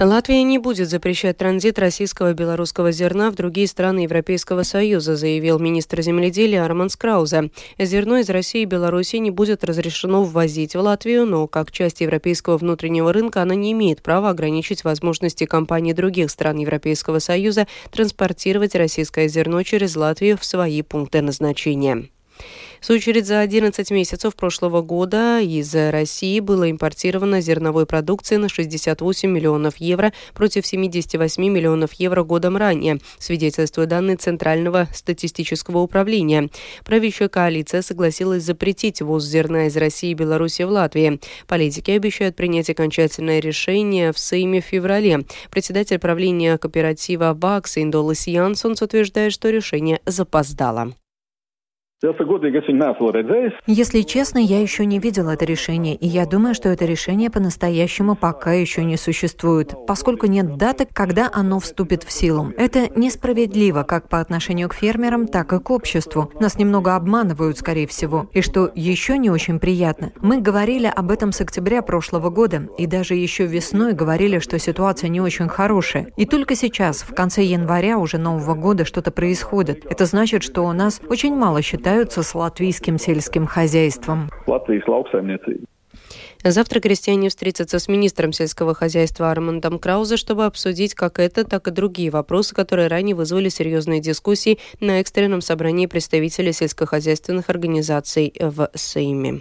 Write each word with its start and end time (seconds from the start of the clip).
Латвия 0.00 0.44
не 0.44 0.58
будет 0.58 0.88
запрещать 0.88 1.38
транзит 1.38 1.76
российского 1.76 2.30
и 2.30 2.34
белорусского 2.34 2.92
зерна 2.92 3.32
в 3.32 3.34
другие 3.34 3.66
страны 3.66 4.00
Европейского 4.00 4.62
Союза, 4.62 5.16
заявил 5.16 5.58
министр 5.58 6.02
земледелия 6.02 6.64
Арман 6.64 6.88
Скрауза. 6.88 7.50
Зерно 7.80 8.18
из 8.18 8.30
России 8.30 8.62
и 8.62 8.64
Беларуси 8.64 9.16
не 9.16 9.32
будет 9.32 9.64
разрешено 9.64 10.22
ввозить 10.22 10.76
в 10.76 10.80
Латвию, 10.80 11.26
но 11.26 11.48
как 11.48 11.72
часть 11.72 12.00
европейского 12.00 12.58
внутреннего 12.58 13.12
рынка 13.12 13.42
она 13.42 13.56
не 13.56 13.72
имеет 13.72 14.00
права 14.00 14.30
ограничить 14.30 14.84
возможности 14.84 15.46
компаний 15.46 15.94
других 15.94 16.30
стран 16.30 16.58
Европейского 16.58 17.18
Союза 17.18 17.66
транспортировать 17.90 18.76
российское 18.76 19.26
зерно 19.26 19.64
через 19.64 19.96
Латвию 19.96 20.38
в 20.38 20.44
свои 20.44 20.82
пункты 20.82 21.22
назначения. 21.22 22.08
В 22.80 22.86
свою 22.86 22.98
очередь, 22.98 23.26
за 23.26 23.40
11 23.40 23.90
месяцев 23.90 24.34
прошлого 24.34 24.82
года 24.82 25.40
из 25.40 25.74
России 25.74 26.40
было 26.40 26.70
импортировано 26.70 27.40
зерновой 27.40 27.86
продукции 27.86 28.36
на 28.36 28.48
68 28.48 29.30
миллионов 29.30 29.76
евро 29.78 30.12
против 30.34 30.66
78 30.66 31.42
миллионов 31.42 31.94
евро 31.94 32.22
годом 32.22 32.56
ранее, 32.56 32.98
свидетельствуют 33.18 33.90
данные 33.90 34.16
Центрального 34.16 34.88
статистического 34.94 35.78
управления. 35.78 36.50
Правящая 36.84 37.28
коалиция 37.28 37.82
согласилась 37.82 38.44
запретить 38.44 39.02
ввоз 39.02 39.24
зерна 39.24 39.66
из 39.66 39.76
России 39.76 40.10
и 40.10 40.14
Беларуси 40.14 40.62
в 40.62 40.70
Латвии. 40.70 41.20
Политики 41.46 41.90
обещают 41.90 42.36
принять 42.36 42.70
окончательное 42.70 43.40
решение 43.40 44.12
в 44.12 44.18
Сейме 44.18 44.60
в 44.60 44.64
феврале. 44.64 45.24
Председатель 45.50 45.98
правления 45.98 46.58
кооператива 46.58 47.36
ВАКС 47.38 47.78
Индолас 47.78 48.26
Янсонс 48.26 48.82
утверждает, 48.82 49.32
что 49.32 49.50
решение 49.50 50.00
запоздало. 50.06 50.94
Если 53.66 54.02
честно, 54.02 54.38
я 54.38 54.60
еще 54.60 54.86
не 54.86 55.00
видел 55.00 55.28
это 55.30 55.44
решение, 55.44 55.96
и 55.96 56.06
я 56.06 56.26
думаю, 56.26 56.54
что 56.54 56.68
это 56.68 56.84
решение 56.84 57.28
по-настоящему 57.28 58.14
пока 58.14 58.52
еще 58.52 58.84
не 58.84 58.96
существует, 58.96 59.74
поскольку 59.84 60.26
нет 60.26 60.56
даты, 60.56 60.86
когда 60.92 61.28
оно 61.32 61.58
вступит 61.58 62.04
в 62.04 62.12
силу. 62.12 62.52
Это 62.56 62.88
несправедливо 62.96 63.82
как 63.82 64.08
по 64.08 64.20
отношению 64.20 64.68
к 64.68 64.74
фермерам, 64.74 65.26
так 65.26 65.52
и 65.52 65.58
к 65.58 65.70
обществу. 65.70 66.30
Нас 66.38 66.56
немного 66.56 66.94
обманывают, 66.94 67.58
скорее 67.58 67.88
всего. 67.88 68.30
И 68.32 68.42
что 68.42 68.70
еще 68.76 69.18
не 69.18 69.30
очень 69.30 69.58
приятно, 69.58 70.12
мы 70.20 70.40
говорили 70.40 70.86
об 70.86 71.10
этом 71.10 71.32
с 71.32 71.40
октября 71.40 71.82
прошлого 71.82 72.30
года, 72.30 72.68
и 72.78 72.86
даже 72.86 73.16
еще 73.16 73.46
весной 73.46 73.92
говорили, 73.92 74.38
что 74.38 74.56
ситуация 74.60 75.08
не 75.08 75.20
очень 75.20 75.48
хорошая. 75.48 76.12
И 76.16 76.26
только 76.26 76.54
сейчас, 76.54 77.02
в 77.02 77.12
конце 77.12 77.42
января 77.42 77.98
уже 77.98 78.18
нового 78.18 78.54
года, 78.54 78.84
что-то 78.84 79.10
происходит. 79.10 79.84
Это 79.84 80.04
значит, 80.04 80.44
что 80.44 80.62
у 80.62 80.72
нас 80.72 81.00
очень 81.08 81.34
мало 81.34 81.60
считают 81.60 81.87
считаются 81.88 82.22
с 82.22 82.34
латвийским 82.34 82.98
сельским 82.98 83.46
хозяйством. 83.46 84.28
Завтра 86.44 86.80
крестьяне 86.80 87.30
встретятся 87.30 87.78
с 87.78 87.88
министром 87.88 88.32
сельского 88.32 88.74
хозяйства 88.74 89.30
Армандом 89.30 89.78
Краузе, 89.78 90.18
чтобы 90.18 90.44
обсудить 90.44 90.94
как 90.94 91.18
это, 91.18 91.44
так 91.44 91.66
и 91.66 91.70
другие 91.70 92.10
вопросы, 92.10 92.54
которые 92.54 92.88
ранее 92.88 93.16
вызвали 93.16 93.48
серьезные 93.48 94.00
дискуссии 94.00 94.58
на 94.80 95.00
экстренном 95.00 95.40
собрании 95.40 95.86
представителей 95.86 96.52
сельскохозяйственных 96.52 97.48
организаций 97.48 98.34
в 98.38 98.70
Сейме. 98.74 99.40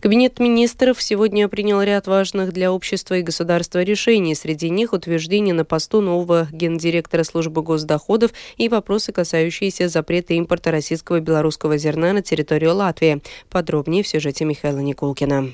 Кабинет 0.00 0.38
министров 0.38 1.00
сегодня 1.02 1.48
принял 1.48 1.80
ряд 1.82 2.06
важных 2.06 2.52
для 2.52 2.72
общества 2.72 3.14
и 3.14 3.22
государства 3.22 3.82
решений. 3.82 4.34
Среди 4.34 4.68
них 4.70 4.92
утверждение 4.92 5.54
на 5.54 5.64
посту 5.64 6.00
нового 6.00 6.48
гендиректора 6.52 7.24
службы 7.24 7.62
госдоходов 7.62 8.32
и 8.56 8.68
вопросы, 8.68 9.12
касающиеся 9.12 9.88
запрета 9.88 10.34
импорта 10.34 10.70
российского 10.70 11.16
и 11.16 11.20
белорусского 11.20 11.78
зерна 11.78 12.12
на 12.12 12.22
территорию 12.22 12.74
Латвии. 12.74 13.22
Подробнее 13.50 14.02
в 14.02 14.08
сюжете 14.08 14.44
Михаила 14.44 14.80
Никулкина. 14.80 15.52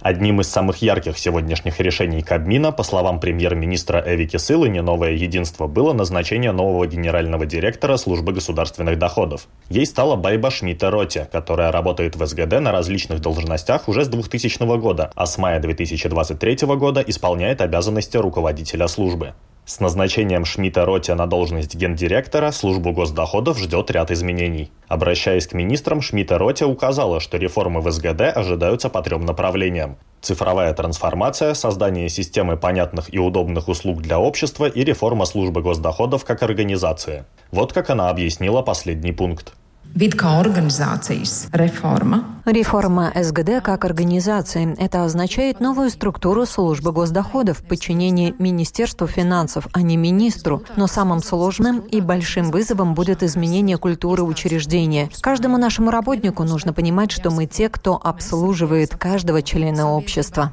Одним 0.00 0.40
из 0.42 0.48
самых 0.48 0.82
ярких 0.82 1.18
сегодняшних 1.18 1.80
решений 1.80 2.22
Кабмина, 2.22 2.70
по 2.70 2.82
словам 2.82 3.18
премьер-министра 3.18 4.02
Эвики 4.06 4.36
Сылыни, 4.36 4.80
«Новое 4.80 5.12
единство» 5.12 5.66
было 5.66 5.94
назначение 5.94 6.52
нового 6.52 6.86
генерального 6.86 7.46
директора 7.46 7.96
службы 7.96 8.32
государственных 8.32 8.98
доходов. 8.98 9.48
Ей 9.70 9.86
стала 9.86 10.16
Байба 10.16 10.50
Шмидта 10.50 10.90
Роте, 10.90 11.26
которая 11.32 11.72
работает 11.72 12.14
в 12.14 12.26
СГД 12.26 12.60
на 12.60 12.72
различных 12.72 13.20
должностях 13.20 13.88
уже 13.88 14.04
с 14.04 14.08
2000 14.08 14.78
года, 14.78 15.10
а 15.14 15.24
с 15.24 15.38
мая 15.38 15.60
2023 15.60 16.58
года 16.76 17.02
исполняет 17.06 17.62
обязанности 17.62 18.18
руководителя 18.18 18.88
службы. 18.88 19.32
С 19.68 19.80
назначением 19.80 20.44
Шмидта 20.44 20.84
Роте 20.84 21.12
на 21.16 21.26
должность 21.26 21.74
гендиректора 21.74 22.52
службу 22.52 22.92
госдоходов 22.92 23.58
ждет 23.58 23.90
ряд 23.90 24.12
изменений. 24.12 24.70
Обращаясь 24.86 25.48
к 25.48 25.54
министрам, 25.54 26.00
Шмидта 26.00 26.38
Роте 26.38 26.66
указала, 26.66 27.18
что 27.18 27.36
реформы 27.36 27.80
в 27.80 27.90
СГД 27.90 28.20
ожидаются 28.32 28.88
по 28.88 29.02
трем 29.02 29.26
направлениям. 29.26 29.96
Цифровая 30.20 30.72
трансформация, 30.72 31.52
создание 31.54 32.08
системы 32.08 32.56
понятных 32.56 33.12
и 33.12 33.18
удобных 33.18 33.66
услуг 33.66 34.02
для 34.02 34.20
общества 34.20 34.66
и 34.66 34.84
реформа 34.84 35.24
службы 35.24 35.62
госдоходов 35.62 36.24
как 36.24 36.44
организации. 36.44 37.24
Вот 37.50 37.72
как 37.72 37.90
она 37.90 38.08
объяснила 38.08 38.62
последний 38.62 39.10
пункт. 39.10 39.52
Вид 39.94 40.14
kā 40.14 40.40
организацijas 40.40 41.48
реформа. 41.52 42.24
Реформа 42.44 43.12
СГД 43.14 43.62
как 43.62 43.84
организации. 43.84 44.74
Это 44.78 45.04
означает 45.04 45.60
новую 45.60 45.90
структуру 45.90 46.44
службы 46.46 46.92
госдоходов 46.92 47.58
в 47.58 47.62
подчинении 47.64 48.34
Министерству 48.38 49.06
финансов, 49.06 49.66
а 49.72 49.80
не 49.82 49.96
министру. 49.96 50.62
Но 50.76 50.86
самым 50.86 51.22
сложным 51.22 51.80
и 51.80 52.00
большим 52.00 52.50
вызовом 52.50 52.94
будет 52.94 53.22
изменение 53.22 53.78
культуры 53.78 54.22
учреждения. 54.22 55.08
Каждому 55.22 55.56
нашему 55.56 55.90
работнику 55.90 56.44
нужно 56.44 56.72
понимать, 56.72 57.10
что 57.10 57.30
мы 57.30 57.46
те, 57.46 57.68
кто 57.68 57.98
обслуживает 58.02 58.94
каждого 58.96 59.42
члена 59.42 59.90
общества. 59.90 60.52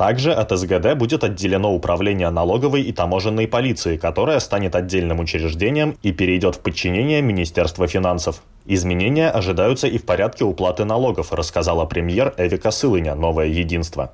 Также 0.00 0.32
от 0.32 0.50
СГД 0.50 0.94
будет 0.94 1.24
отделено 1.24 1.74
управление 1.74 2.30
налоговой 2.30 2.80
и 2.80 2.90
таможенной 2.90 3.46
полиции, 3.46 3.98
которое 3.98 4.40
станет 4.40 4.74
отдельным 4.74 5.20
учреждением 5.20 5.98
и 6.02 6.10
перейдет 6.10 6.54
в 6.54 6.60
подчинение 6.60 7.20
Министерства 7.20 7.86
финансов. 7.86 8.40
Изменения 8.64 9.28
ожидаются 9.28 9.88
и 9.88 9.98
в 9.98 10.06
порядке 10.06 10.44
уплаты 10.44 10.86
налогов, 10.86 11.34
рассказала 11.34 11.84
премьер 11.84 12.32
Эвика 12.38 12.70
Сылыня 12.70 13.14
«Новое 13.14 13.48
единство». 13.48 14.10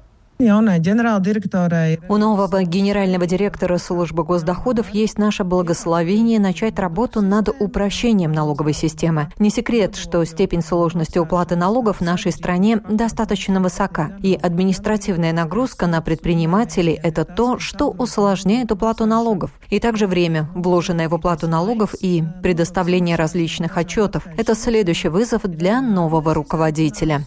У 2.09 2.17
нового 2.19 2.63
генерального 2.63 3.27
директора 3.27 3.79
службы 3.79 4.23
госдоходов 4.23 4.91
есть 4.91 5.17
наше 5.19 5.45
благословение 5.45 6.39
начать 6.39 6.79
работу 6.79 7.23
над 7.23 7.49
упрощением 7.59 8.33
налоговой 8.33 8.75
системы. 8.75 9.31
Не 9.39 9.49
секрет, 9.49 9.97
что 9.97 10.23
степень 10.27 10.61
сложности 10.61 11.19
уплаты 11.19 11.57
налогов 11.57 11.99
в 11.99 12.05
нашей 12.05 12.33
стране 12.33 12.83
достаточно 12.87 13.61
высока, 13.61 14.13
и 14.23 14.35
административная 14.35 15.33
нагрузка 15.33 15.87
на 15.87 16.03
предпринимателей– 16.03 17.01
это 17.03 17.25
то, 17.25 17.59
что 17.59 17.91
усложняет 17.91 18.71
уплату 18.71 19.07
налогов. 19.07 19.53
И 19.71 19.81
также 19.81 20.07
время, 20.07 20.51
вложенное 20.55 21.09
в 21.09 21.15
уплату 21.15 21.49
налогов 21.49 21.95
и 21.99 22.23
предоставление 22.43 23.17
различных 23.17 23.79
отчетов– 23.79 24.27
это 24.37 24.55
следующий 24.55 25.09
вызов 25.09 25.43
для 25.45 25.81
нового 25.81 26.35
руководителя. 26.35 27.25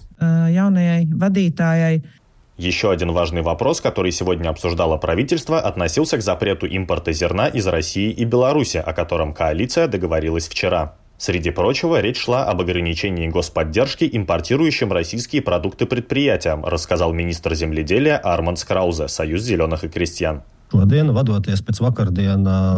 Еще 2.59 2.91
один 2.91 3.13
важный 3.13 3.41
вопрос, 3.41 3.79
который 3.79 4.11
сегодня 4.11 4.49
обсуждало 4.49 4.97
правительство, 4.97 5.61
относился 5.61 6.17
к 6.17 6.21
запрету 6.21 6.65
импорта 6.65 7.13
зерна 7.13 7.47
из 7.47 7.65
России 7.65 8.11
и 8.11 8.25
Беларуси, 8.25 8.83
о 8.85 8.91
котором 8.91 9.33
коалиция 9.33 9.87
договорилась 9.87 10.49
вчера. 10.49 10.95
Среди 11.17 11.51
прочего, 11.51 12.01
речь 12.01 12.17
шла 12.17 12.43
об 12.43 12.59
ограничении 12.59 13.29
господдержки 13.29 14.09
импортирующим 14.11 14.91
российские 14.91 15.41
продукты 15.41 15.85
предприятиям, 15.85 16.65
рассказал 16.65 17.13
министр 17.13 17.55
земледелия 17.55 18.17
Арман 18.17 18.57
Скраузе, 18.57 19.07
Союз 19.07 19.43
зеленых 19.43 19.85
и 19.85 19.87
крестьян. 19.87 20.43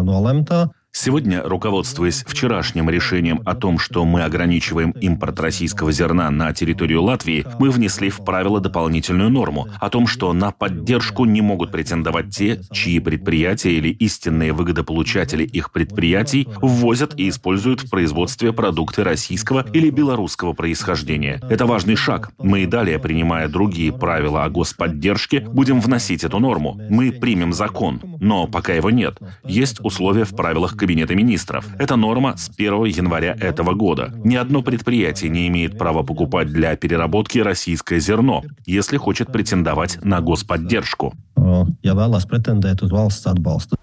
Nolemtā, 0.04 0.70
Сегодня, 0.94 1.42
руководствуясь 1.42 2.24
вчерашним 2.28 2.90
решением 2.90 3.42
о 3.46 3.56
том, 3.56 3.80
что 3.80 4.04
мы 4.04 4.24
ограничиваем 4.24 4.92
импорт 4.92 5.40
российского 5.40 5.94
зерна 5.94 6.30
на 6.30 6.54
территорию 6.54 7.02
Латвии, 7.02 7.46
мы 7.60 7.72
внесли 7.72 8.10
в 8.10 8.18
правило 8.26 8.60
дополнительную 8.60 9.30
норму 9.30 9.70
о 9.80 9.90
том, 9.90 10.06
что 10.06 10.34
на 10.34 10.52
поддержку 10.52 11.24
не 11.24 11.42
могут 11.42 11.72
претендовать 11.72 12.36
те, 12.36 12.62
чьи 12.74 13.00
предприятия 13.00 13.72
или 13.72 13.88
истинные 13.88 14.52
выгодополучатели 14.52 15.46
их 15.46 15.72
предприятий 15.72 16.50
ввозят 16.62 17.18
и 17.18 17.30
используют 17.30 17.82
в 17.82 17.90
производстве 17.90 18.52
продукты 18.52 19.06
российского 19.06 19.66
или 19.72 19.90
белорусского 19.90 20.52
происхождения. 20.52 21.42
Это 21.50 21.66
важный 21.66 21.96
шаг. 21.96 22.32
Мы 22.38 22.64
и 22.64 22.66
далее, 22.66 23.00
принимая 23.00 23.48
другие 23.48 23.94
правила 23.94 24.44
о 24.44 24.50
господдержке, 24.50 25.40
будем 25.40 25.80
вносить 25.80 26.26
эту 26.26 26.40
норму. 26.40 26.78
Мы 26.90 27.14
примем 27.14 27.54
закон, 27.54 28.02
но 28.20 28.46
пока 28.46 28.74
его 28.74 28.90
нет. 28.90 29.18
Есть 29.46 29.80
условия 29.84 30.26
в 30.26 30.36
правилах 30.36 30.76
Кабинета 30.82 31.14
министров. 31.14 31.68
Это 31.78 31.96
норма 31.96 32.36
с 32.38 32.50
1 32.50 32.86
января 32.86 33.38
этого 33.40 33.76
года. 33.76 34.12
Ни 34.24 34.36
одно 34.36 34.64
предприятие 34.64 35.30
не 35.30 35.48
имеет 35.48 35.78
права 35.78 36.02
покупать 36.02 36.48
для 36.48 36.76
переработки 36.76 37.38
российское 37.38 38.00
зерно, 38.00 38.42
если 38.66 38.98
хочет 38.98 39.32
претендовать 39.32 40.04
на 40.04 40.22
господдержку. 40.22 41.14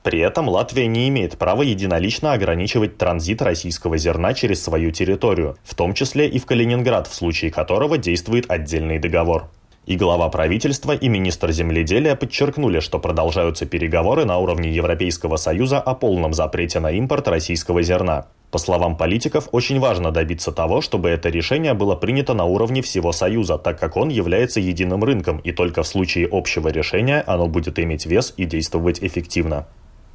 При 0.02 0.18
этом 0.18 0.48
Латвия 0.48 0.86
не 0.88 1.08
имеет 1.08 1.38
права 1.38 1.62
единолично 1.62 2.32
ограничивать 2.32 2.98
транзит 2.98 3.42
российского 3.42 3.96
зерна 3.96 4.34
через 4.34 4.60
свою 4.60 4.90
территорию, 4.90 5.56
в 5.62 5.76
том 5.76 5.94
числе 5.94 6.28
и 6.28 6.40
в 6.40 6.46
Калининград, 6.46 7.06
в 7.06 7.14
случае 7.14 7.52
которого 7.52 7.96
действует 7.96 8.50
отдельный 8.50 8.98
договор. 8.98 9.50
И 9.88 9.96
глава 9.96 10.28
правительства, 10.28 10.92
и 10.92 11.08
министр 11.08 11.50
земледелия 11.50 12.14
подчеркнули, 12.14 12.78
что 12.80 12.98
продолжаются 12.98 13.64
переговоры 13.64 14.26
на 14.26 14.36
уровне 14.36 14.70
Европейского 14.70 15.36
Союза 15.36 15.80
о 15.80 15.94
полном 15.94 16.34
запрете 16.34 16.78
на 16.78 16.90
импорт 16.90 17.26
российского 17.26 17.80
зерна. 17.80 18.26
По 18.50 18.58
словам 18.58 18.98
политиков, 18.98 19.48
очень 19.50 19.80
важно 19.80 20.10
добиться 20.10 20.52
того, 20.52 20.82
чтобы 20.82 21.08
это 21.08 21.30
решение 21.30 21.72
было 21.72 21.96
принято 21.96 22.34
на 22.34 22.44
уровне 22.44 22.82
всего 22.82 23.12
Союза, 23.12 23.56
так 23.56 23.80
как 23.80 23.96
он 23.96 24.10
является 24.10 24.60
единым 24.60 25.02
рынком, 25.04 25.38
и 25.38 25.52
только 25.52 25.82
в 25.82 25.86
случае 25.86 26.28
общего 26.30 26.68
решения 26.68 27.24
оно 27.26 27.46
будет 27.46 27.78
иметь 27.78 28.04
вес 28.04 28.34
и 28.36 28.44
действовать 28.44 29.02
эффективно. 29.02 29.66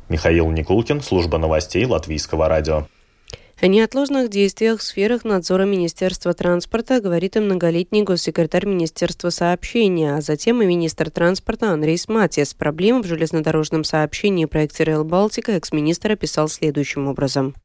Михаил 0.07 0.51
Никулкин, 0.51 1.01
служба 1.01 1.39
новостей 1.39 1.83
Латвийского 1.87 2.47
радио. 2.47 2.85
О 3.61 3.67
неотложных 3.67 4.29
действиях 4.29 4.79
в 4.79 4.83
сферах 4.83 5.23
надзора 5.23 5.63
Министерства 5.63 6.33
транспорта 6.33 6.99
говорит 6.99 7.37
и 7.37 7.39
многолетний 7.39 8.01
госсекретарь 8.01 8.65
Министерства 8.65 9.29
сообщения, 9.29 10.15
а 10.15 10.21
затем 10.21 10.61
и 10.61 10.65
министр 10.65 11.09
транспорта 11.09 11.71
Андрей 11.71 11.97
Сматис. 11.97 12.53
Проблемы 12.53 13.03
в 13.03 13.07
железнодорожном 13.07 13.83
сообщении 13.83 14.45
проекте 14.45 14.83
Rail 14.83 15.03
Балтика 15.03 15.53
экс-министр 15.53 16.11
описал 16.11 16.49
следующим 16.49 17.07
образом. 17.07 17.55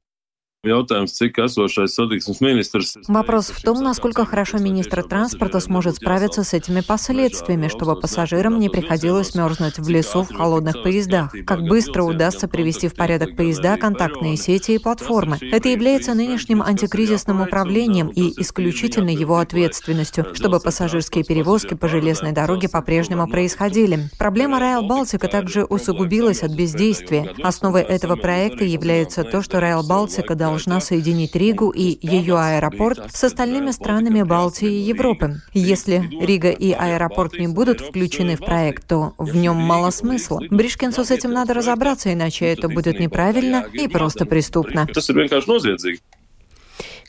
Вопрос 3.07 3.51
в 3.51 3.63
том, 3.63 3.81
насколько 3.81 4.25
хорошо 4.25 4.59
министр 4.59 5.05
транспорта 5.05 5.61
сможет 5.61 5.97
справиться 5.97 6.43
с 6.43 6.53
этими 6.53 6.81
последствиями, 6.81 7.69
чтобы 7.69 7.95
пассажирам 7.95 8.59
не 8.59 8.69
приходилось 8.69 9.37
мерзнуть 9.37 9.79
в 9.79 9.89
лесу 9.89 10.25
в 10.25 10.35
холодных 10.35 10.83
поездах. 10.83 11.33
Как 11.47 11.61
быстро 11.61 12.03
удастся 12.03 12.49
привести 12.49 12.89
в 12.89 12.97
порядок 12.97 13.37
поезда, 13.37 13.77
контактные 13.77 14.37
сети 14.37 14.73
и 14.73 14.79
платформы. 14.79 15.39
Это 15.41 15.69
является 15.69 16.15
нынешним 16.15 16.61
антикризисным 16.61 17.41
управлением 17.41 18.09
и 18.09 18.33
исключительно 18.41 19.11
его 19.11 19.37
ответственностью, 19.37 20.35
чтобы 20.35 20.59
пассажирские 20.59 21.23
перевозки 21.23 21.75
по 21.75 21.87
железной 21.87 22.33
дороге 22.33 22.69
по-прежнему 22.69 23.29
происходили. 23.29 24.11
Проблема 24.19 24.59
Rail 24.59 24.85
Балтика 24.85 25.29
также 25.29 25.63
усугубилась 25.63 26.43
от 26.43 26.51
бездействия. 26.51 27.33
Основой 27.45 27.83
этого 27.83 28.17
проекта 28.17 28.65
является 28.65 29.23
то, 29.23 29.41
что 29.41 29.59
Rail 29.59 29.87
Балтика 29.87 30.35
должна 30.35 30.48
должна 30.49 30.81
соединить 30.81 31.37
Ригу 31.37 31.71
и 31.71 31.99
ее 32.01 32.39
аэропорт 32.39 33.15
с 33.15 33.25
остальными 33.25 33.71
странами 33.71 34.23
Балтии 34.23 34.69
и 34.69 34.83
Европы. 34.83 35.43
Если 35.53 36.09
Рига 36.21 36.51
и 36.51 36.73
аэропорт 36.73 37.35
не 37.39 37.49
будут 37.49 37.81
включены 37.81 38.37
в 38.37 38.41
проект, 38.41 38.87
то 38.87 39.13
в 39.19 39.37
нем 39.37 39.57
мало 39.57 39.91
смысла. 39.91 40.41
Бришкинсу 40.51 41.05
с 41.05 41.11
этим 41.11 41.33
надо 41.33 41.53
разобраться, 41.55 42.13
иначе 42.13 42.47
это 42.47 42.69
будет 42.69 42.99
неправильно 42.99 43.67
и 43.73 43.89
просто 43.89 44.25
преступно. 44.25 44.87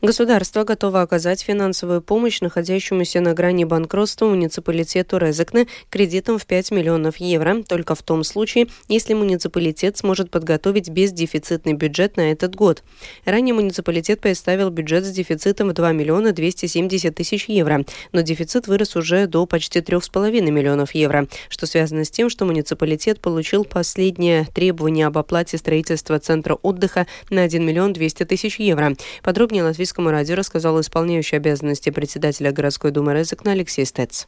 Государство 0.02 0.64
готово 0.64 1.02
оказать 1.02 1.42
финансовую 1.42 2.02
помощь 2.02 2.40
находящемуся 2.40 3.20
на 3.20 3.34
грани 3.34 3.66
банкротства 3.66 4.28
муниципалитету 4.28 5.18
Резекне 5.18 5.68
кредитом 5.90 6.40
в 6.40 6.46
5 6.46 6.72
миллионов 6.72 7.18
евро 7.18 7.64
только 7.64 7.96
в 7.96 8.04
том 8.04 8.24
случае, 8.24 8.68
если 8.88 9.14
муниципалитет 9.14 9.98
сможет 9.98 10.32
подготовить 10.32 10.90
бездефицитный 10.90 11.74
бюджет 11.74 12.16
на 12.16 12.32
этот 12.32 12.56
год. 12.56 12.82
Ранее 13.26 13.54
муниципалитет 13.54 14.22
представил 14.22 14.70
бюджет 14.70 15.04
с 15.04 15.12
дефицитом 15.12 15.68
в 15.68 15.74
2 15.74 15.92
миллиона 15.92 16.32
270 16.32 17.14
тысяч 17.14 17.50
евро, 17.50 17.84
но 18.14 18.22
дефицит 18.22 18.68
вырос 18.68 18.96
уже 18.96 19.28
до 19.28 19.46
почти 19.46 19.80
3,5 19.80 20.50
миллионов 20.50 20.96
евро, 20.96 21.28
что 21.50 21.66
связано 21.66 22.06
с 22.06 22.10
тем, 22.10 22.30
что 22.30 22.46
муниципалитет 22.46 23.20
получил 23.20 23.66
последнее 23.66 24.48
требование 24.56 25.08
об 25.08 25.18
оплате 25.18 25.58
строительства 25.58 26.20
центра 26.20 26.56
отдыха 26.56 27.06
на 27.30 27.44
1 27.44 27.66
миллион 27.66 27.92
200 27.92 28.24
тысяч 28.24 28.60
евро. 28.60 28.96
Подробнее 29.24 29.64
латвийский 29.64 29.89
Латвийскому 29.90 30.12
радио 30.12 30.36
рассказал 30.36 30.80
исполняющий 30.82 31.38
обязанности 31.38 31.90
председателя 31.90 32.52
городской 32.52 32.92
думы 32.92 33.16
Резекна 33.16 33.54
Алексей 33.54 33.86
Стец. 33.86 34.28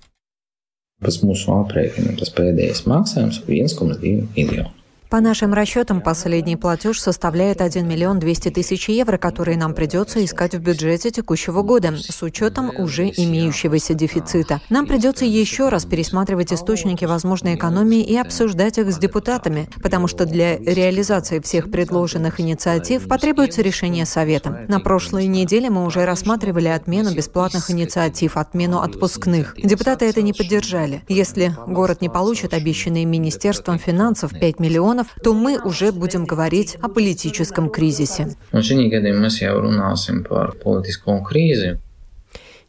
Pēc 1.06 1.20
mūsu 1.22 1.54
aprēķiniem 1.54 2.18
tas 2.18 2.34
pēdējais 2.34 2.82
maksājums 2.90 3.44
ir 3.46 3.62
1,2 3.62 4.26
miljonu. 4.34 4.74
По 5.12 5.20
нашим 5.20 5.54
расчетам, 5.54 6.00
последний 6.00 6.56
платеж 6.56 7.02
составляет 7.02 7.60
1 7.60 7.86
миллион 7.86 8.20
200 8.20 8.52
тысяч 8.52 8.88
евро, 8.88 9.18
которые 9.18 9.58
нам 9.58 9.74
придется 9.74 10.24
искать 10.24 10.56
в 10.56 10.60
бюджете 10.60 11.12
текущего 11.12 11.64
года, 11.64 11.94
с 11.98 12.24
учетом 12.24 12.72
уже 12.78 13.10
имеющегося 13.10 13.94
дефицита. 13.94 14.62
Нам 14.70 14.88
придется 14.88 15.26
еще 15.26 15.68
раз 15.68 15.84
пересматривать 15.84 16.54
источники 16.54 17.04
возможной 17.04 17.56
экономии 17.56 18.02
и 18.02 18.16
обсуждать 18.16 18.78
их 18.78 18.90
с 18.90 18.98
депутатами, 19.00 19.68
потому 19.84 20.08
что 20.08 20.26
для 20.26 20.58
реализации 20.58 21.42
всех 21.42 21.70
предложенных 21.70 22.40
инициатив 22.40 23.06
потребуется 23.10 23.62
решение 23.62 24.06
Совета. 24.06 24.66
На 24.70 24.80
прошлой 24.80 25.28
неделе 25.28 25.70
мы 25.70 25.84
уже 25.86 26.06
рассматривали 26.06 26.70
отмену 26.70 27.14
бесплатных 27.14 27.70
инициатив, 27.70 28.38
отмену 28.38 28.80
отпускных. 28.80 29.56
Депутаты 29.62 30.06
это 30.06 30.22
не 30.22 30.32
поддержали. 30.32 31.04
Если 31.10 31.54
город 31.68 32.00
не 32.00 32.08
получит 32.08 32.54
обещанные 32.54 33.04
Министерством 33.04 33.78
финансов 33.78 34.32
5 34.32 34.62
миллионов, 34.62 35.01
регионов, 35.02 35.08
то 35.24 35.34
мы 35.34 35.60
уже 35.60 35.92
будем 35.92 36.26
говорить 36.26 36.76
о 36.82 36.90
политическом 36.90 37.70
кризисе. 37.70 38.36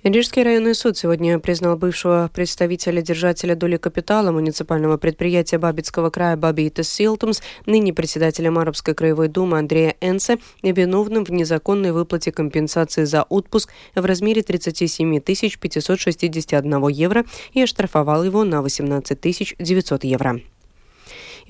Рижский 0.05 0.43
районный 0.43 0.75
суд 0.75 0.99
сегодня 0.99 1.39
признал 1.39 1.77
бывшего 1.77 2.29
представителя 2.35 3.03
держателя 3.03 3.55
доли 3.55 3.77
капитала 3.77 4.33
муниципального 4.33 4.97
предприятия 4.97 5.59
Бабицкого 5.59 6.11
края 6.11 6.37
Бабитес 6.37 6.89
Силтумс, 6.89 7.41
ныне 7.67 7.93
председателем 7.93 8.59
Арабской 8.59 8.95
краевой 8.95 9.29
думы 9.29 9.59
Андрея 9.59 9.95
Энсе, 10.01 10.39
виновным 10.65 11.23
в 11.25 11.31
незаконной 11.31 11.93
выплате 11.93 12.33
компенсации 12.33 13.05
за 13.05 13.23
отпуск 13.23 13.71
в 13.95 14.05
размере 14.05 14.43
37 14.43 15.21
561 15.21 16.89
евро 16.89 17.25
и 17.53 17.63
оштрафовал 17.63 18.25
его 18.25 18.43
на 18.43 18.61
18 18.61 19.57
900 19.61 20.03
евро. 20.03 20.41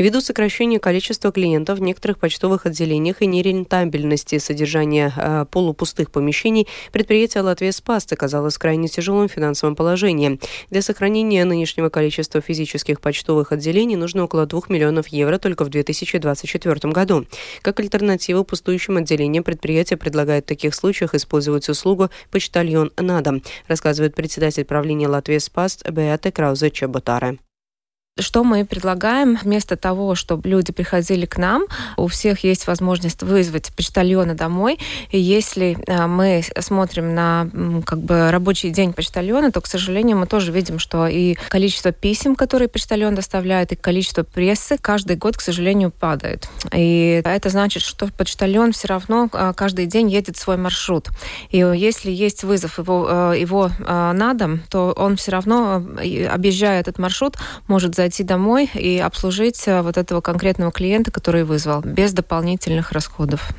Ввиду 0.02 0.20
сокращения 0.20 0.80
количества 0.80 1.30
клиентов 1.30 1.78
в 1.78 1.82
некоторых 1.82 2.18
почтовых 2.18 2.66
отделениях 2.66 3.22
и 3.22 3.26
нерентабельности 3.26 4.38
содержания 4.38 5.12
э, 5.16 5.46
полупустых 5.48 6.10
помещений, 6.10 6.66
предприятие 6.90 7.44
Латвия 7.44 7.70
Спаст 7.70 8.12
оказалось 8.12 8.56
в 8.56 8.58
крайне 8.58 8.88
тяжелом 8.88 9.28
финансовом 9.28 9.76
положении. 9.76 10.40
Для 10.70 10.82
сохранения 10.82 11.44
нынешнего 11.44 11.88
количества 11.88 12.40
физических 12.40 13.00
почтовых 13.00 13.52
отделений 13.52 13.94
нужно 13.94 14.24
около 14.24 14.44
2 14.44 14.62
миллионов 14.70 15.06
евро 15.06 15.38
только 15.38 15.64
в 15.64 15.68
2024 15.68 16.92
году. 16.92 17.24
Как 17.62 17.78
альтернативу 17.78 18.42
пустующим 18.42 18.96
отделениям 18.96 19.44
предприятие 19.44 19.98
предлагает 19.98 20.46
в 20.46 20.48
таких 20.48 20.74
случаях 20.74 21.14
использовать 21.14 21.68
услугу 21.68 22.10
«почтальон 22.32 22.90
на 22.96 23.20
дом», 23.20 23.40
рассказывает 23.68 24.16
председатель 24.16 24.64
правления 24.64 25.06
Латвия 25.06 25.38
Спаст 25.38 25.88
Беата 25.88 26.32
Краузе 26.32 26.72
Чеботаре. 26.72 27.38
Что 28.20 28.44
мы 28.44 28.66
предлагаем? 28.66 29.38
Вместо 29.42 29.74
того, 29.74 30.14
чтобы 30.14 30.46
люди 30.46 30.70
приходили 30.70 31.24
к 31.24 31.38
нам, 31.38 31.64
у 31.96 32.08
всех 32.08 32.44
есть 32.44 32.66
возможность 32.66 33.22
вызвать 33.22 33.72
почтальона 33.74 34.34
домой. 34.34 34.78
И 35.10 35.18
если 35.18 35.78
э, 35.86 36.06
мы 36.06 36.42
смотрим 36.58 37.14
на 37.14 37.48
как 37.86 38.02
бы 38.02 38.30
рабочий 38.30 38.68
день 38.68 38.92
почтальона, 38.92 39.50
то, 39.50 39.62
к 39.62 39.66
сожалению, 39.66 40.18
мы 40.18 40.26
тоже 40.26 40.52
видим, 40.52 40.78
что 40.78 41.06
и 41.06 41.36
количество 41.48 41.90
писем, 41.90 42.36
которые 42.36 42.68
почтальон 42.68 43.14
доставляет, 43.14 43.72
и 43.72 43.76
количество 43.76 44.24
прессы 44.24 44.76
каждый 44.76 45.16
год, 45.16 45.38
к 45.38 45.40
сожалению, 45.40 45.90
падает. 45.90 46.50
И 46.70 47.22
это 47.24 47.48
значит, 47.48 47.82
что 47.82 48.08
почтальон 48.08 48.72
все 48.72 48.88
равно 48.88 49.30
э, 49.32 49.54
каждый 49.56 49.86
день 49.86 50.10
едет 50.10 50.36
свой 50.36 50.58
маршрут. 50.58 51.08
И 51.48 51.56
если 51.56 52.10
есть 52.10 52.44
вызов 52.44 52.76
его, 52.76 53.08
э, 53.32 53.38
его 53.38 53.70
на 53.78 54.34
дом, 54.34 54.60
то 54.68 54.92
он 54.98 55.16
все 55.16 55.30
равно, 55.30 55.76
объезжая 56.30 56.78
этот 56.78 56.98
маршрут, 56.98 57.38
может 57.68 57.94
зайти 58.02 58.24
домой 58.24 58.68
и 58.74 58.98
обслужить 58.98 59.62
э, 59.68 59.80
вот 59.80 59.96
этого 59.96 60.20
конкретного 60.20 60.72
клиента, 60.72 61.12
который 61.12 61.44
вызвал, 61.44 61.82
без 61.82 62.12
дополнительных 62.12 62.90
расходов. 62.90 63.50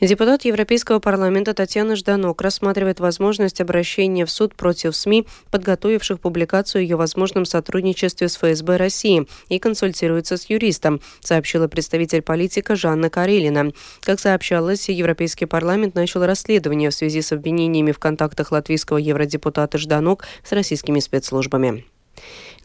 Депутат 0.00 0.44
Европейского 0.44 0.98
парламента 0.98 1.54
Татьяна 1.54 1.94
Жданок 1.94 2.42
рассматривает 2.42 2.98
возможность 2.98 3.60
обращения 3.60 4.26
в 4.26 4.30
суд 4.32 4.54
против 4.56 4.96
СМИ, 4.96 5.26
подготовивших 5.52 6.18
публикацию 6.18 6.80
о 6.80 6.82
ее 6.82 6.96
возможном 6.96 7.44
сотрудничестве 7.44 8.28
с 8.28 8.36
ФСБ 8.36 8.76
России 8.78 9.28
и 9.48 9.60
консультируется 9.60 10.36
с 10.36 10.50
юристом, 10.50 11.00
сообщила 11.20 11.68
представитель 11.68 12.22
политика 12.22 12.74
Жанна 12.74 13.10
Карелина. 13.10 13.72
Как 14.00 14.18
сообщалось, 14.18 14.88
Европейский 14.88 15.46
парламент 15.46 15.94
начал 15.94 16.26
расследование 16.26 16.90
в 16.90 16.94
связи 16.94 17.22
с 17.22 17.30
обвинениями 17.30 17.92
в 17.92 18.00
контактах 18.00 18.50
латвийского 18.50 18.98
евродепутата 18.98 19.78
Жданок 19.78 20.24
с 20.42 20.50
российскими 20.50 20.98
спецслужбами. 20.98 21.84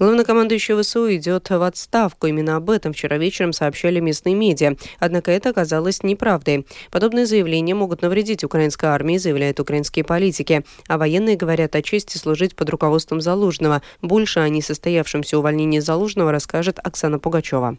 Главнокомандующий 0.01 0.81
ВСУ 0.81 1.13
идет 1.13 1.51
в 1.51 1.61
отставку. 1.61 2.25
Именно 2.25 2.55
об 2.55 2.71
этом 2.71 2.91
вчера 2.91 3.19
вечером 3.19 3.53
сообщали 3.53 3.99
местные 3.99 4.33
медиа. 4.33 4.75
Однако 4.97 5.29
это 5.29 5.49
оказалось 5.49 6.01
неправдой. 6.01 6.65
Подобные 6.89 7.27
заявления 7.27 7.75
могут 7.75 8.01
навредить 8.01 8.43
украинской 8.43 8.87
армии, 8.87 9.19
заявляют 9.19 9.59
украинские 9.59 10.03
политики. 10.03 10.65
А 10.87 10.97
военные 10.97 11.35
говорят 11.35 11.75
о 11.75 11.83
чести 11.83 12.17
служить 12.17 12.55
под 12.55 12.71
руководством 12.71 13.21
Залужного. 13.21 13.83
Больше 14.01 14.39
о 14.39 14.49
несостоявшемся 14.49 15.37
увольнении 15.37 15.77
Залужного 15.77 16.31
расскажет 16.31 16.79
Оксана 16.83 17.19
Пугачева. 17.19 17.77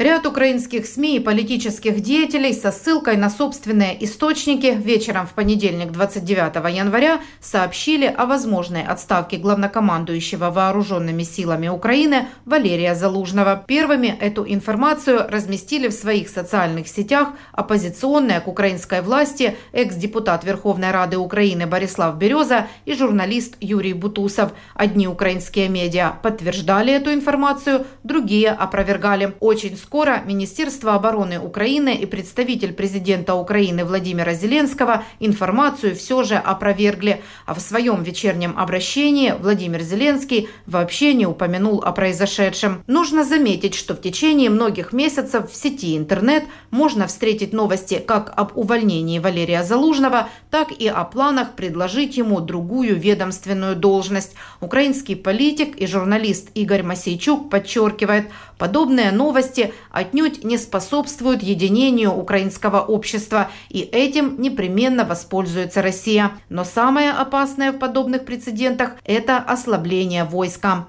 Ряд 0.00 0.26
украинских 0.26 0.86
СМИ 0.86 1.16
и 1.16 1.20
политических 1.20 2.00
деятелей 2.00 2.54
со 2.54 2.72
ссылкой 2.72 3.18
на 3.18 3.28
собственные 3.28 4.02
источники 4.02 4.68
вечером 4.68 5.26
в 5.26 5.34
понедельник 5.34 5.92
29 5.92 6.74
января 6.74 7.20
сообщили 7.38 8.06
о 8.06 8.24
возможной 8.24 8.82
отставке 8.82 9.36
главнокомандующего 9.36 10.50
вооруженными 10.50 11.22
силами 11.22 11.68
Украины 11.68 12.28
Валерия 12.46 12.94
Залужного. 12.94 13.62
Первыми 13.66 14.06
эту 14.06 14.46
информацию 14.48 15.26
разместили 15.28 15.88
в 15.88 15.92
своих 15.92 16.30
социальных 16.30 16.88
сетях 16.88 17.34
оппозиционная 17.52 18.40
к 18.40 18.48
украинской 18.48 19.02
власти 19.02 19.54
экс-депутат 19.72 20.44
Верховной 20.44 20.92
Рады 20.92 21.18
Украины 21.18 21.66
Борислав 21.66 22.16
Береза 22.16 22.68
и 22.86 22.94
журналист 22.94 23.58
Юрий 23.60 23.92
Бутусов. 23.92 24.52
Одни 24.72 25.06
украинские 25.06 25.68
медиа 25.68 26.14
подтверждали 26.22 26.90
эту 26.90 27.12
информацию, 27.12 27.84
другие 28.02 28.48
опровергали. 28.48 29.34
Очень 29.40 29.76
скоро 29.90 30.22
Министерство 30.24 30.94
обороны 30.94 31.40
Украины 31.40 31.96
и 31.96 32.06
представитель 32.06 32.72
президента 32.72 33.34
Украины 33.34 33.84
Владимира 33.84 34.34
Зеленского 34.34 35.02
информацию 35.18 35.96
все 35.96 36.22
же 36.22 36.36
опровергли. 36.36 37.22
А 37.44 37.54
в 37.54 37.60
своем 37.60 38.04
вечернем 38.04 38.54
обращении 38.56 39.34
Владимир 39.36 39.80
Зеленский 39.80 40.48
вообще 40.64 41.12
не 41.12 41.26
упомянул 41.26 41.82
о 41.84 41.90
произошедшем. 41.90 42.84
Нужно 42.86 43.24
заметить, 43.24 43.74
что 43.74 43.94
в 43.96 44.00
течение 44.00 44.48
многих 44.48 44.92
месяцев 44.92 45.50
в 45.50 45.56
сети 45.56 45.98
интернет 45.98 46.44
можно 46.70 47.08
встретить 47.08 47.52
новости 47.52 47.94
как 47.94 48.32
об 48.36 48.56
увольнении 48.56 49.18
Валерия 49.18 49.64
Залужного, 49.64 50.28
так 50.52 50.70
и 50.70 50.86
о 50.86 51.02
планах 51.02 51.56
предложить 51.56 52.16
ему 52.16 52.38
другую 52.38 52.94
ведомственную 52.94 53.74
должность. 53.74 54.36
Украинский 54.60 55.16
политик 55.16 55.74
и 55.74 55.88
журналист 55.88 56.50
Игорь 56.54 56.84
Масейчук 56.84 57.50
подчеркивает, 57.50 58.28
подобные 58.56 59.10
новости 59.10 59.72
отнюдь 59.90 60.44
не 60.44 60.58
способствуют 60.58 61.42
единению 61.42 62.12
украинского 62.12 62.80
общества, 62.80 63.50
и 63.68 63.80
этим 63.80 64.40
непременно 64.40 65.04
воспользуется 65.04 65.82
Россия. 65.82 66.32
Но 66.48 66.64
самое 66.64 67.10
опасное 67.12 67.72
в 67.72 67.78
подобных 67.78 68.24
прецедентах– 68.24 68.96
это 69.04 69.38
ослабление 69.38 70.24
войска. 70.24 70.86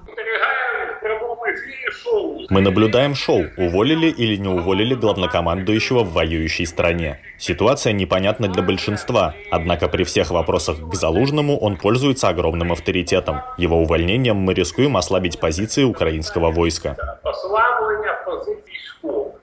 Мы 2.50 2.60
наблюдаем 2.60 3.14
шоу, 3.14 3.44
уволили 3.56 4.06
или 4.06 4.36
не 4.36 4.48
уволили 4.48 4.94
главнокомандующего 4.94 6.04
в 6.04 6.12
воюющей 6.12 6.66
стране. 6.66 7.20
Ситуация 7.38 7.92
непонятна 7.92 8.48
для 8.48 8.62
большинства, 8.62 9.34
однако 9.50 9.88
при 9.88 10.04
всех 10.04 10.30
вопросах 10.30 10.78
к 10.78 10.94
Залужному 10.94 11.58
он 11.58 11.76
пользуется 11.76 12.28
огромным 12.28 12.72
авторитетом. 12.72 13.40
Его 13.58 13.78
увольнением 13.78 14.36
мы 14.36 14.54
рискуем 14.54 14.96
ослабить 14.96 15.40
позиции 15.40 15.84
украинского 15.84 16.50
войска. 16.50 16.96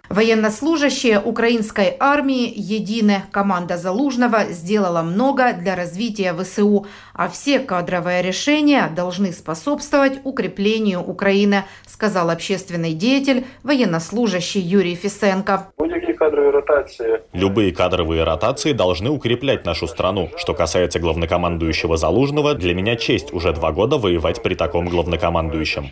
Военнослужащие 0.09 1.19
украинской 1.19 1.95
армии 1.99 2.51
«Единая 2.55 3.25
команда 3.31 3.77
Залужного 3.77 4.45
сделала 4.45 5.03
много 5.03 5.53
для 5.53 5.75
развития 5.75 6.33
ВСУ, 6.33 6.87
а 7.13 7.29
все 7.29 7.59
кадровые 7.59 8.23
решения 8.23 8.89
должны 8.95 9.31
способствовать 9.31 10.19
укреплению 10.23 11.01
Украины, 11.01 11.63
сказал 11.87 12.31
общественный 12.31 12.93
деятель, 12.93 13.45
военнослужащий 13.61 14.59
Юрий 14.59 14.95
Фисенко. 14.95 15.67
Любые 17.33 17.71
кадровые 17.71 18.23
ротации 18.23 18.71
должны 18.71 19.11
укреплять 19.11 19.63
нашу 19.63 19.87
страну. 19.87 20.29
Что 20.37 20.55
касается 20.55 20.99
главнокомандующего 20.99 21.97
Залужного, 21.97 22.55
для 22.55 22.73
меня 22.73 22.95
честь 22.95 23.31
уже 23.31 23.53
два 23.53 23.71
года 23.71 23.97
воевать 23.97 24.41
при 24.41 24.55
таком 24.55 24.89
главнокомандующем. 24.89 25.91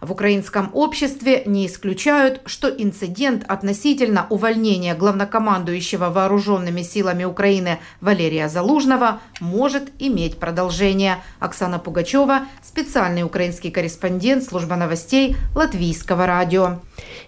В 0.00 0.12
украинском 0.12 0.70
обществе 0.74 1.42
не 1.44 1.66
исключают, 1.66 2.40
что 2.46 2.68
инцидент 2.68 3.44
относительно 3.48 4.26
увольнения 4.30 4.94
главнокомандующего 4.94 6.10
вооруженными 6.10 6.82
силами 6.82 7.24
Украины 7.24 7.78
Валерия 8.00 8.48
Залужного 8.48 9.20
может 9.40 9.90
иметь 9.98 10.38
продолжение. 10.38 11.18
Оксана 11.40 11.78
Пугачева, 11.78 12.42
специальный 12.62 13.22
украинский 13.22 13.70
корреспондент 13.70 14.44
служба 14.44 14.76
новостей 14.76 15.36
Латвийского 15.54 16.26
радио. 16.26 16.80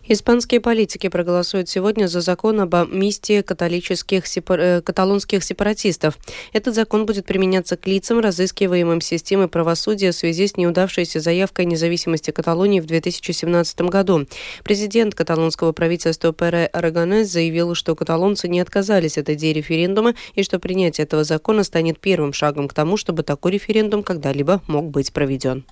Испанские 0.07 0.61
политики 0.61 1.09
проголосуют 1.09 1.69
сегодня 1.69 2.07
за 2.07 2.21
закон 2.21 2.61
об 2.61 2.75
амнистии 2.75 3.42
католических 3.42 4.26
сепар... 4.26 4.61
Э, 4.61 4.80
каталонских 4.80 5.45
сепаратистов. 5.45 6.19
Этот 6.52 6.75
закон 6.75 7.07
будет 7.07 7.26
применяться 7.26 7.76
к 7.76 7.87
лицам, 7.87 8.21
разыскиваемым 8.21 9.00
системой 9.00 9.49
правосудия 9.49 10.11
в 10.11 10.16
связи 10.16 10.47
с 10.47 10.57
неудавшейся 10.57 11.21
заявкой 11.21 11.66
независимости 11.66 12.30
Каталонии 12.30 12.80
в 12.80 12.87
2017 12.87 13.83
году. 13.83 14.26
Президент 14.64 15.14
каталонского 15.14 15.73
правительства 15.73 16.33
Пере 16.33 16.66
Арагонес 16.66 17.28
заявил, 17.30 17.75
что 17.75 17.95
каталонцы 17.95 18.49
не 18.49 18.61
отказались 18.61 19.19
от 19.19 19.28
идеи 19.28 19.52
референдума 19.52 20.14
и 20.35 20.42
что 20.42 20.59
принятие 20.59 21.04
этого 21.04 21.25
закона 21.25 21.62
станет 21.62 22.00
первым 22.00 22.33
шагом 22.33 22.69
к 22.69 22.75
тому, 22.75 22.97
чтобы 22.97 23.23
такой 23.23 23.52
референдум 23.52 24.02
когда-либо 24.02 24.62
мог 24.66 24.90
быть 24.90 25.12
проведен. 25.12 25.64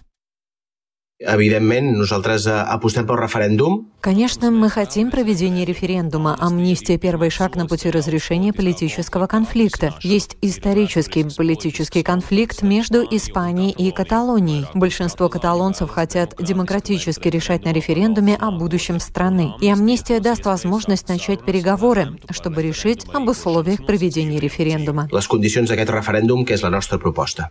Конечно, 4.00 4.50
мы 4.52 4.70
хотим 4.70 5.10
проведения 5.10 5.64
референдума. 5.64 6.36
Амнистия– 6.38 6.96
первый 7.00 7.30
шаг 7.30 7.56
на 7.56 7.66
пути 7.66 7.90
разрешения 7.90 8.52
политического 8.52 9.26
конфликта. 9.26 9.94
Есть 10.02 10.36
исторический 10.42 11.24
политический 11.36 12.04
конфликт 12.04 12.62
между 12.62 13.02
Испанией 13.02 13.72
и 13.72 13.90
Каталонией. 13.90 14.66
Большинство 14.74 15.28
каталонцев 15.28 15.90
хотят 15.90 16.36
демократически 16.38 17.26
решать 17.26 17.64
на 17.64 17.72
референдуме 17.72 18.36
о 18.36 18.52
будущем 18.52 19.00
страны. 19.00 19.54
И 19.60 19.68
амнистия 19.68 20.20
даст 20.20 20.46
возможность 20.46 21.08
начать 21.08 21.44
переговоры, 21.44 22.16
чтобы 22.30 22.62
решить 22.62 23.06
об 23.12 23.28
условиях 23.28 23.84
проведения 23.84 24.38
референдума. 24.38 25.08
Les 25.10 25.26
condicions 25.26 25.66
d'aquest 25.66 25.90
referèndum, 25.90 26.44
que 26.44 26.54
és 26.54 26.62
la 26.62 26.70
nostra 26.70 26.96
proposta. 26.96 27.50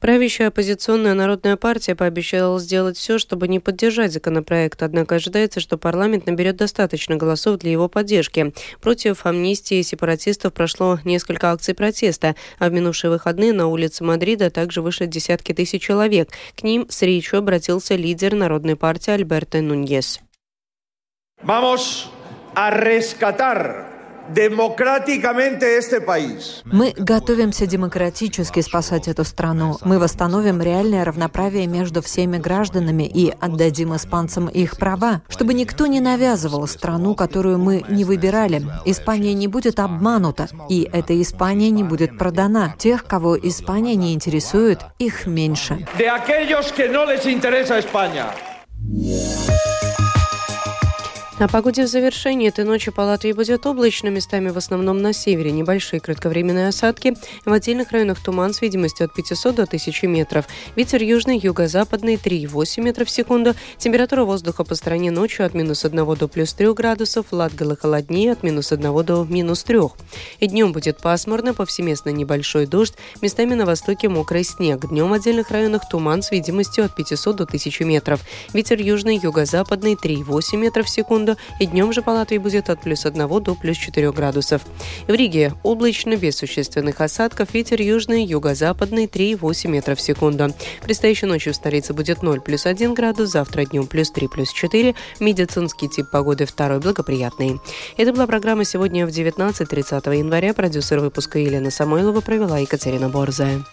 Правящая 0.00 0.48
оппозиционная 0.48 1.12
народная 1.12 1.56
партия 1.56 1.94
пообещала 1.94 2.58
сделать 2.58 2.96
все, 2.96 3.18
чтобы 3.18 3.48
не 3.48 3.60
поддержать 3.60 4.12
законопроект, 4.12 4.82
однако 4.82 5.16
ожидается, 5.16 5.60
что 5.60 5.76
парламент 5.76 6.26
наберет 6.26 6.56
достаточно 6.56 7.16
голосов 7.16 7.58
для 7.58 7.70
его 7.70 7.86
поддержки. 7.88 8.54
Против 8.80 9.26
амнистии 9.26 9.82
сепаратистов 9.82 10.54
прошло 10.54 10.98
несколько 11.04 11.52
акций 11.52 11.74
протеста, 11.74 12.34
а 12.58 12.70
в 12.70 12.72
минувшие 12.72 13.10
выходные 13.10 13.52
на 13.52 13.66
улице 13.66 14.02
Мадрида 14.02 14.50
также 14.50 14.80
вышли 14.80 15.04
десятки 15.04 15.52
тысяч 15.52 15.82
человек. 15.82 16.30
К 16.56 16.62
ним 16.62 16.86
с 16.88 17.02
речью 17.02 17.38
обратился 17.38 17.94
лидер 17.94 18.34
Народной 18.34 18.76
партии 18.76 19.10
Альберто 19.10 19.60
Нуньес. 19.60 20.20
Vamos 21.42 22.08
a 22.54 22.70
rescatar 22.70 23.89
мы 26.64 26.94
готовимся 26.96 27.66
демократически 27.66 28.60
спасать 28.60 29.08
эту 29.08 29.24
страну. 29.24 29.76
Мы 29.84 29.98
восстановим 29.98 30.60
реальное 30.60 31.04
равноправие 31.04 31.66
между 31.66 32.02
всеми 32.02 32.38
гражданами 32.38 33.04
и 33.04 33.32
отдадим 33.40 33.94
испанцам 33.96 34.48
их 34.48 34.76
права, 34.76 35.22
чтобы 35.28 35.54
никто 35.54 35.86
не 35.86 36.00
навязывал 36.00 36.66
страну, 36.66 37.14
которую 37.14 37.58
мы 37.58 37.84
не 37.88 38.04
выбирали. 38.04 38.62
Испания 38.84 39.34
не 39.34 39.48
будет 39.48 39.80
обманута, 39.80 40.48
и 40.68 40.88
эта 40.92 41.20
Испания 41.20 41.70
не 41.70 41.82
будет 41.82 42.16
продана. 42.18 42.74
Тех, 42.78 43.04
кого 43.04 43.36
Испания 43.36 43.96
не 43.96 44.14
интересует, 44.14 44.80
их 44.98 45.26
меньше. 45.26 45.86
De 45.98 46.08
aquellos 46.08 46.72
que 46.72 46.88
no 46.88 47.04
les 47.04 47.26
interesa 47.26 47.78
España. 47.78 48.26
О 51.40 51.48
погоде 51.48 51.84
в 51.84 51.88
завершении 51.88 52.48
этой 52.48 52.66
ночи 52.66 52.90
по 52.90 53.00
Латвии 53.00 53.32
будет 53.32 53.64
облачно, 53.64 54.08
местами 54.08 54.50
в 54.50 54.58
основном 54.58 55.00
на 55.00 55.14
севере. 55.14 55.50
Небольшие 55.52 55.98
кратковременные 55.98 56.68
осадки. 56.68 57.16
В 57.46 57.52
отдельных 57.54 57.92
районах 57.92 58.22
туман 58.22 58.52
с 58.52 58.60
видимостью 58.60 59.06
от 59.06 59.14
500 59.14 59.54
до 59.54 59.62
1000 59.62 60.06
метров. 60.06 60.44
Ветер 60.76 61.02
южный, 61.02 61.38
юго-западный 61.38 62.16
3,8 62.16 62.82
метров 62.82 63.08
в 63.08 63.10
секунду. 63.10 63.54
Температура 63.78 64.24
воздуха 64.24 64.64
по 64.64 64.74
стране 64.74 65.10
ночью 65.10 65.46
от 65.46 65.54
минус 65.54 65.82
1 65.82 66.14
до 66.14 66.28
плюс 66.28 66.52
3 66.52 66.74
градусов. 66.74 67.28
Латгала 67.30 67.74
холоднее 67.74 68.32
от 68.32 68.42
минус 68.42 68.70
1 68.70 69.02
до 69.02 69.24
минус 69.24 69.64
3. 69.64 69.78
И 70.40 70.46
днем 70.46 70.72
будет 70.72 70.98
пасмурно, 70.98 71.54
повсеместно 71.54 72.10
небольшой 72.10 72.66
дождь. 72.66 72.92
Местами 73.22 73.54
на 73.54 73.64
востоке 73.64 74.10
мокрый 74.10 74.44
снег. 74.44 74.90
Днем 74.90 75.08
в 75.08 75.14
отдельных 75.14 75.50
районах 75.50 75.88
туман 75.88 76.20
с 76.20 76.32
видимостью 76.32 76.84
от 76.84 76.94
500 76.94 77.34
до 77.34 77.44
1000 77.44 77.84
метров. 77.86 78.20
Ветер 78.52 78.78
южный, 78.78 79.16
юго-западный 79.16 79.94
3,8 79.94 80.58
метров 80.58 80.84
в 80.84 80.90
секунду 80.90 81.29
секунду, 81.30 81.36
и 81.58 81.66
днем 81.66 81.92
же 81.92 82.02
по 82.02 82.10
Латвии 82.10 82.38
будет 82.38 82.70
от 82.70 82.80
плюс 82.80 83.06
1 83.06 83.28
до 83.42 83.54
плюс 83.54 83.76
4 83.76 84.12
градусов. 84.12 84.62
В 85.06 85.12
Риге 85.12 85.52
облачно, 85.62 86.16
без 86.16 86.36
существенных 86.36 87.00
осадков, 87.00 87.54
ветер 87.54 87.80
южный, 87.80 88.24
юго-западный 88.24 89.06
3,8 89.06 89.68
метров 89.68 89.98
в 89.98 90.02
секунду. 90.02 90.54
Предстоящей 90.82 91.26
ночью 91.26 91.52
в 91.52 91.56
столице 91.56 91.92
будет 91.92 92.22
0 92.22 92.40
плюс 92.40 92.66
1 92.66 92.94
градус, 92.94 93.30
завтра 93.30 93.64
днем 93.64 93.86
плюс 93.86 94.10
3 94.10 94.28
плюс 94.28 94.52
4. 94.52 94.94
Медицинский 95.20 95.88
тип 95.88 96.10
погоды 96.10 96.46
второй 96.46 96.80
благоприятный. 96.80 97.60
Это 97.96 98.12
была 98.12 98.26
программа 98.26 98.64
сегодня 98.64 99.06
в 99.06 99.10
19.30 99.10 100.16
января. 100.16 100.54
Продюсер 100.54 101.00
выпуска 101.00 101.38
Елена 101.38 101.70
Самойлова 101.70 102.20
провела 102.20 102.58
Екатерина 102.58 103.08
Борзая. 103.08 103.64